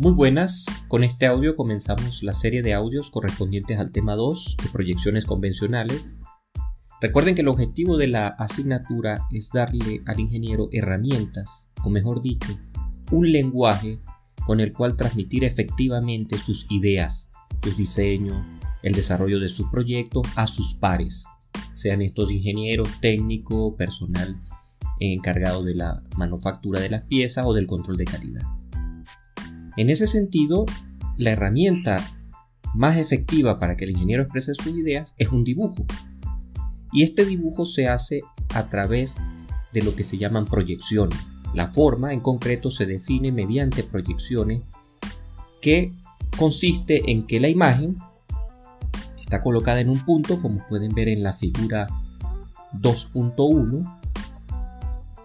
[0.00, 4.70] Muy buenas, con este audio comenzamos la serie de audios correspondientes al tema 2 de
[4.70, 6.16] proyecciones convencionales.
[7.02, 12.48] Recuerden que el objetivo de la asignatura es darle al ingeniero herramientas, o mejor dicho,
[13.10, 14.00] un lenguaje
[14.46, 17.28] con el cual transmitir efectivamente sus ideas,
[17.62, 18.42] sus diseños,
[18.82, 21.26] el desarrollo de su proyecto a sus pares,
[21.74, 24.40] sean estos ingenieros, técnicos, personal
[24.98, 28.44] encargado de la manufactura de las piezas o del control de calidad.
[29.80, 30.66] En ese sentido,
[31.16, 32.06] la herramienta
[32.74, 35.86] más efectiva para que el ingeniero exprese sus ideas es un dibujo.
[36.92, 38.20] Y este dibujo se hace
[38.52, 39.16] a través
[39.72, 41.18] de lo que se llaman proyecciones.
[41.54, 44.64] La forma en concreto se define mediante proyecciones
[45.62, 45.94] que
[46.36, 47.96] consiste en que la imagen
[49.18, 51.86] está colocada en un punto, como pueden ver en la figura
[52.74, 53.99] 2.1.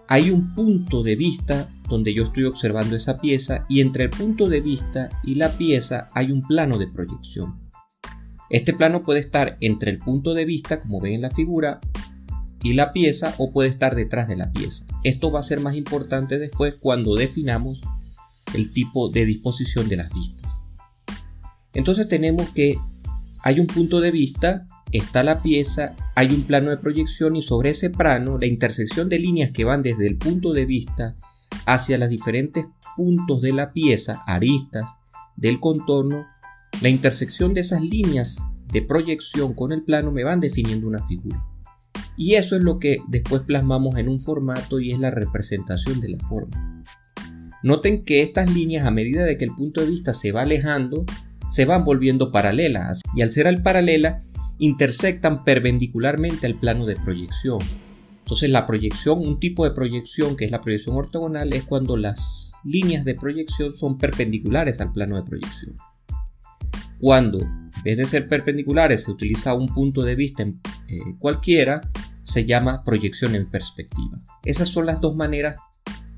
[0.08, 4.48] Hay un punto de vista donde yo estoy observando esa pieza y entre el punto
[4.50, 7.60] de vista y la pieza hay un plano de proyección.
[8.52, 11.80] Este plano puede estar entre el punto de vista, como ven en la figura,
[12.62, 14.86] y la pieza o puede estar detrás de la pieza.
[15.04, 17.82] Esto va a ser más importante después cuando definamos
[18.54, 20.58] el tipo de disposición de las vistas.
[21.74, 22.78] Entonces tenemos que
[23.44, 24.66] hay un punto de vista,
[24.98, 29.20] está la pieza, hay un plano de proyección y sobre ese plano la intersección de
[29.20, 31.16] líneas que van desde el punto de vista
[31.66, 32.66] hacia los diferentes
[32.96, 34.96] puntos de la pieza, aristas
[35.36, 36.26] del contorno,
[36.82, 38.40] la intersección de esas líneas
[38.72, 41.44] de proyección con el plano me van definiendo una figura.
[42.18, 46.10] Y eso es lo que después plasmamos en un formato y es la representación de
[46.10, 46.84] la forma.
[47.64, 51.06] Noten que estas líneas a medida de que el punto de vista se va alejando,
[51.50, 54.20] se van volviendo paralelas y al ser al paralela
[54.60, 57.60] intersectan perpendicularmente al plano de proyección.
[58.20, 62.54] Entonces la proyección, un tipo de proyección que es la proyección ortogonal es cuando las
[62.64, 65.78] líneas de proyección son perpendiculares al plano de proyección.
[67.00, 70.54] Cuando en vez de ser perpendiculares se utiliza un punto de vista eh,
[71.20, 71.82] cualquiera,
[72.24, 74.20] se llama proyección en perspectiva.
[74.44, 75.60] Esas son las dos maneras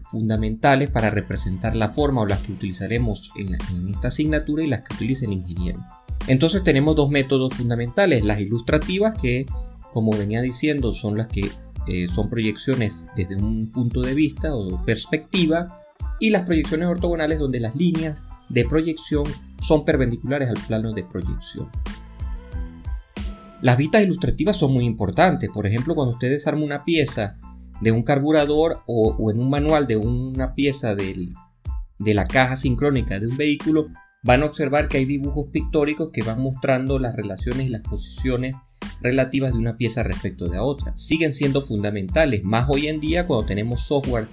[0.10, 4.84] fundamentales para representar la forma o las que utilizaremos en, en esta asignatura y las
[4.84, 5.86] que utilice el ingeniero.
[6.28, 9.46] Entonces tenemos dos métodos fundamentales, las ilustrativas que
[9.94, 11.50] como venía diciendo son las que
[11.88, 15.82] eh, son proyecciones desde un punto de vista o perspectiva
[16.20, 19.24] y las proyecciones ortogonales donde las líneas de proyección
[19.62, 21.70] son perpendiculares al plano de proyección.
[23.62, 27.38] Las vistas ilustrativas son muy importantes, por ejemplo cuando usted desarma una pieza
[27.80, 31.34] de un carburador o, en un manual de una pieza de
[32.14, 33.88] la caja sincrónica de un vehículo,
[34.28, 38.56] van a observar que hay dibujos pictóricos que van mostrando las relaciones y las posiciones
[39.02, 40.94] relativas de una pieza respecto de otra.
[40.98, 44.28] Siguen siendo fundamentales, más hoy en día cuando tenemos software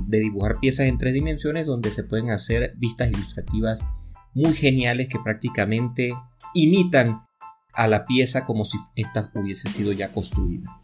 [0.00, 3.86] de dibujar piezas en tres dimensiones donde se pueden hacer vistas ilustrativas
[4.34, 6.12] muy geniales que prácticamente
[6.52, 7.24] imitan
[7.72, 10.80] a la pieza como si ésta hubiese sido ya construida.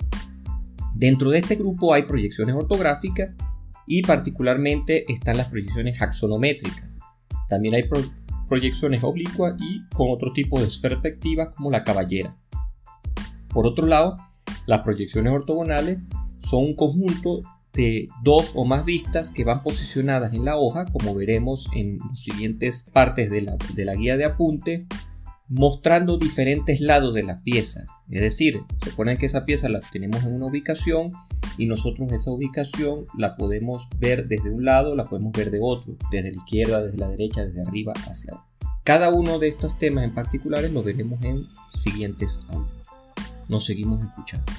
[0.94, 3.32] Dentro de este grupo hay proyecciones ortográficas
[3.88, 6.96] y particularmente están las proyecciones axonométricas.
[7.48, 7.82] También hay
[8.52, 12.36] proyecciones oblicuas y con otro tipo de perspectivas como la caballera.
[13.48, 14.14] Por otro lado,
[14.66, 16.00] las proyecciones ortogonales
[16.40, 21.14] son un conjunto de dos o más vistas que van posicionadas en la hoja, como
[21.14, 23.41] veremos en las siguientes partes de
[23.86, 24.86] la, guía de apunte,
[25.48, 27.86] mostrando diferentes lados de la pieza.
[28.10, 31.10] Es decir, recuerden que esa pieza la tenemos en una ubicación
[31.58, 35.96] y nosotros esa ubicación la podemos ver desde un lado, la podemos ver de otro,
[36.10, 38.48] desde la izquierda, desde la derecha, desde arriba hacia abajo.
[38.84, 42.68] Cada uno de estos temas en particulares lo veremos en siguientes audios.
[43.48, 44.50] Nos seguimos escuchando.